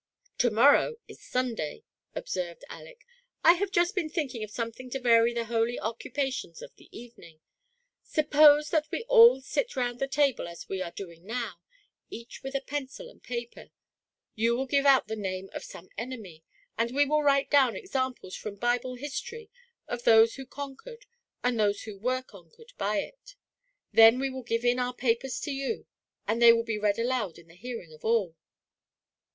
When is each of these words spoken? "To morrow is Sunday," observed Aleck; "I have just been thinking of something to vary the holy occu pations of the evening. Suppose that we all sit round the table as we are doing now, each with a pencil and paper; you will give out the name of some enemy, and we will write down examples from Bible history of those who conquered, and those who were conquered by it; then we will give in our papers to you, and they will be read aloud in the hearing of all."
"To 0.39 0.49
morrow 0.49 0.95
is 1.07 1.21
Sunday," 1.23 1.83
observed 2.15 2.63
Aleck; 2.71 3.05
"I 3.43 3.53
have 3.53 3.69
just 3.69 3.93
been 3.93 4.09
thinking 4.09 4.43
of 4.43 4.49
something 4.49 4.89
to 4.89 4.99
vary 4.99 5.31
the 5.31 5.45
holy 5.45 5.77
occu 5.77 6.11
pations 6.11 6.63
of 6.63 6.75
the 6.75 6.89
evening. 6.91 7.39
Suppose 8.01 8.71
that 8.71 8.89
we 8.89 9.03
all 9.03 9.41
sit 9.41 9.75
round 9.75 9.99
the 9.99 10.07
table 10.07 10.47
as 10.47 10.67
we 10.67 10.81
are 10.81 10.89
doing 10.89 11.27
now, 11.27 11.57
each 12.09 12.41
with 12.41 12.55
a 12.55 12.61
pencil 12.61 13.09
and 13.11 13.21
paper; 13.21 13.69
you 14.33 14.55
will 14.55 14.65
give 14.65 14.87
out 14.87 15.07
the 15.07 15.15
name 15.15 15.51
of 15.53 15.63
some 15.63 15.87
enemy, 15.99 16.43
and 16.79 16.95
we 16.95 17.05
will 17.05 17.21
write 17.21 17.51
down 17.51 17.75
examples 17.75 18.35
from 18.35 18.55
Bible 18.55 18.95
history 18.95 19.51
of 19.87 20.01
those 20.03 20.33
who 20.33 20.47
conquered, 20.47 21.05
and 21.43 21.59
those 21.59 21.83
who 21.83 21.95
were 21.95 22.23
conquered 22.23 22.73
by 22.75 22.97
it; 23.01 23.35
then 23.93 24.17
we 24.17 24.31
will 24.31 24.41
give 24.41 24.65
in 24.65 24.79
our 24.79 24.95
papers 24.95 25.39
to 25.41 25.51
you, 25.51 25.85
and 26.27 26.41
they 26.41 26.51
will 26.51 26.63
be 26.63 26.79
read 26.79 26.97
aloud 26.97 27.37
in 27.37 27.47
the 27.47 27.53
hearing 27.55 27.93
of 27.93 28.03
all." 28.03 28.35